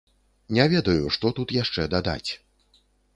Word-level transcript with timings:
Не 0.57 0.63
ведаю, 0.71 1.11
што 1.15 1.31
тут 1.39 1.53
яшчэ 1.57 1.85
дадаць! 1.95 2.31